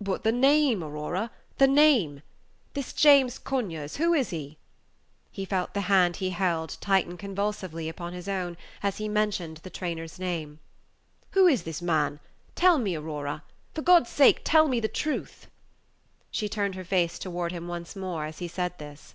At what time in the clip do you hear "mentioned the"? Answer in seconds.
9.08-9.70